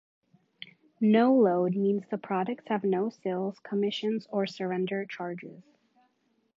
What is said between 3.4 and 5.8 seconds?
commissions or surrender charges.